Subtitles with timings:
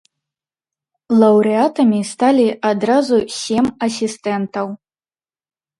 [1.23, 4.67] Лаўрэатамі сталі адразу сем асістэнтаў.